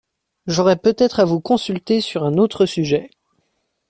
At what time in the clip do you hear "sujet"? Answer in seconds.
2.65-3.11